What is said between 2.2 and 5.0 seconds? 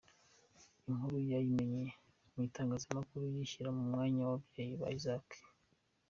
mu itangazamakuru, yishyira mu mwanya w’ababyeyi ba